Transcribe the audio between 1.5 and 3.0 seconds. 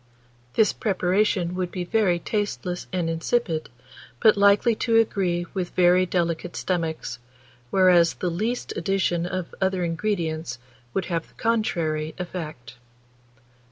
would be very tasteless